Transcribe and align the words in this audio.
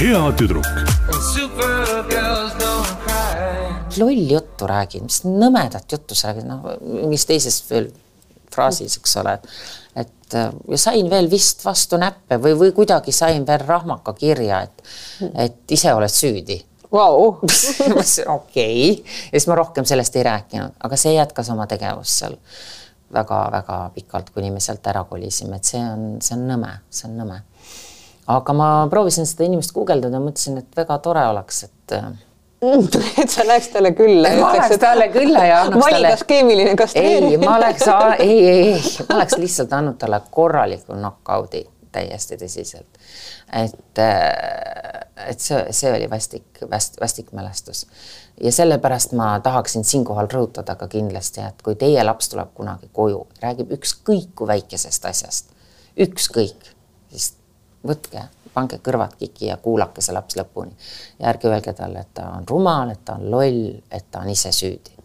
hea 0.00 0.22
tüdruk. 0.38 0.70
Lolli 3.98 4.32
juttu 4.32 4.66
räägid, 4.66 5.02
mis 5.06 5.20
nõmedat 5.24 5.92
juttu 5.92 6.14
sa 6.14 6.30
räägid, 6.30 6.46
noh, 6.48 6.64
mingis 6.80 7.26
teises 7.28 7.60
veel 7.70 7.90
fraasis, 8.50 8.96
eks 8.98 9.16
ole, 9.22 9.36
et 9.94 10.10
et 10.30 10.34
äh, 10.34 10.52
ja 10.68 10.78
sain 10.78 11.10
veel 11.10 11.30
vist 11.30 11.64
vastu 11.64 11.98
näppe 11.98 12.38
või, 12.38 12.54
või 12.58 12.72
kuidagi 12.74 13.12
sain 13.12 13.46
veel 13.46 13.64
rahmaka 13.66 14.14
kirja, 14.14 14.62
et, 14.62 14.82
et 15.34 15.74
ise 15.74 15.94
oled 15.94 16.12
süüdi. 16.12 16.60
Vau. 16.92 17.38
okei, 18.38 18.98
ja 18.98 19.38
siis 19.38 19.46
ma 19.46 19.58
rohkem 19.58 19.86
sellest 19.86 20.16
ei 20.16 20.26
rääkinud, 20.26 20.78
aga 20.82 20.98
see 20.98 21.14
jätkas 21.14 21.50
oma 21.54 21.66
tegevust 21.70 22.22
seal 22.22 22.38
väga-väga 23.14 23.78
pikalt, 23.94 24.30
kuni 24.34 24.50
me 24.54 24.60
sealt 24.60 24.86
ära 24.86 25.04
kolisime, 25.08 25.58
et 25.60 25.68
see 25.68 25.82
on, 25.82 26.16
see 26.22 26.36
on 26.38 26.46
nõme, 26.48 26.72
see 26.90 27.08
on 27.10 27.16
nõme. 27.20 27.40
aga 28.30 28.54
ma 28.54 28.72
proovisin 28.90 29.26
seda 29.26 29.48
inimest 29.48 29.74
guugeldada, 29.74 30.20
mõtlesin, 30.22 30.60
et 30.62 30.76
väga 30.76 30.98
tore 31.02 31.24
oleks, 31.32 31.64
et 31.66 31.96
äh, 31.98 32.10
et 33.22 33.30
sa 33.30 33.46
läheks 33.46 33.68
talle 33.72 33.92
külla. 33.96 34.30
ma 34.40 34.52
läheks 34.52 34.78
talle 34.78 35.08
külla 35.08 35.44
ja 35.48 35.60
annaks 35.64 35.84
vali 35.84 35.94
talle. 35.94 36.10
kas 36.10 36.24
keemiline 36.28 36.76
kastreerimine. 36.76 37.32
ei, 37.32 37.48
ma 37.48 37.56
oleks, 37.56 37.86
ei, 38.18 38.48
ei, 38.48 38.72
ei, 38.72 39.06
ma 39.08 39.16
oleks 39.16 39.36
lihtsalt 39.40 39.72
andnud 39.72 39.98
talle 40.00 40.20
korraliku 40.30 40.92
knock-out'i 40.92 41.64
täiesti 41.92 42.36
tõsiselt. 42.40 43.00
et, 43.62 44.02
et 45.30 45.40
see, 45.40 45.60
see 45.76 45.92
oli 45.94 46.08
vastik, 46.10 46.62
vast-, 46.70 46.98
vastik 47.00 47.32
mälestus. 47.36 47.86
ja 48.40 48.52
sellepärast 48.52 49.12
ma 49.12 49.32
tahaksin 49.40 49.84
siinkohal 49.84 50.28
rõhutada 50.32 50.76
ka 50.76 50.88
kindlasti, 50.88 51.44
et 51.46 51.62
kui 51.62 51.76
teie 51.78 52.04
laps 52.04 52.32
tuleb 52.32 52.50
kunagi 52.54 52.90
koju, 52.92 53.26
räägib 53.42 53.72
ükskõik 53.78 54.34
kui 54.34 54.50
väikesest 54.50 55.06
asjast, 55.06 55.52
ükskõik, 56.00 56.72
siis 57.12 57.34
võtke 57.86 58.26
pange 58.54 58.80
kõrvad 58.82 59.14
kiki 59.18 59.50
ja 59.50 59.56
kuulake 59.62 60.02
see 60.02 60.14
laps 60.14 60.36
lõpuni. 60.38 60.72
ja 61.18 61.28
ärge 61.30 61.48
öelge 61.48 61.72
talle, 61.72 62.00
et 62.00 62.14
ta 62.14 62.30
on 62.38 62.48
rumal, 62.48 62.90
et 62.90 63.04
ta 63.04 63.18
on 63.18 63.30
loll, 63.30 63.76
et 63.90 64.10
ta 64.10 64.24
on 64.24 64.28
ise 64.28 64.52
süüdi. 64.52 64.96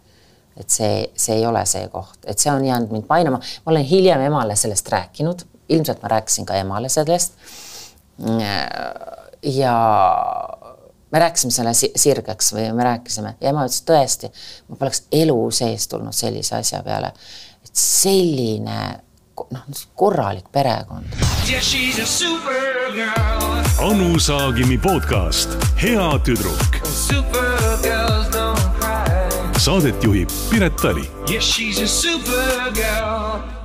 et 0.58 0.70
see, 0.70 1.12
see 1.16 1.36
ei 1.36 1.46
ole 1.46 1.66
see 1.66 1.88
koht, 1.92 2.20
et 2.26 2.40
see 2.40 2.52
on 2.52 2.66
jäänud 2.66 2.92
mind 2.92 3.08
painama, 3.08 3.38
ma 3.66 3.72
olen 3.72 3.84
hiljem 3.84 4.22
emale 4.22 4.56
sellest 4.56 4.90
rääkinud, 4.90 5.46
ilmselt 5.70 6.02
ma 6.02 6.08
rääkisin 6.16 6.46
ka 6.46 6.56
emale 6.56 6.90
sellest. 6.90 7.34
Ja 9.46 9.76
me 11.12 11.20
rääkisime 11.20 11.52
selle 11.52 11.74
sirgeks 11.74 12.54
või 12.54 12.68
me 12.74 12.84
rääkisime 12.84 13.36
ja 13.42 13.50
ema 13.54 13.66
ütles 13.68 13.84
tõesti, 13.88 14.32
ma 14.70 14.76
poleks 14.80 15.06
elu 15.14 15.40
sees 15.54 15.88
tulnud 15.88 16.16
sellise 16.16 16.58
asja 16.60 16.82
peale, 16.84 17.14
et 17.64 17.76
selline 17.80 18.80
noh, 19.52 19.66
korralik 19.96 20.52
perekond. 20.52 21.06
Yeah. 21.50 23.36
Anu 23.86 24.20
Saagimi 24.20 24.78
podcast 24.78 25.50
Hea 25.82 26.20
tüdruk. 26.24 26.80
Cry. 28.80 29.60
saadet 29.60 30.04
juhib 30.04 30.30
Piret 30.50 30.76
Tali 30.76 31.10
Yeah, 31.30 31.42
she's 31.42 31.82
a 31.82 31.88
supergirl. 31.88 33.65